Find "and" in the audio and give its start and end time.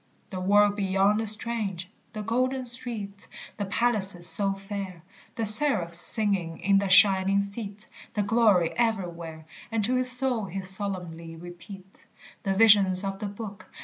9.71-9.83